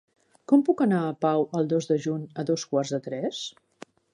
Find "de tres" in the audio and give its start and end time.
2.97-3.47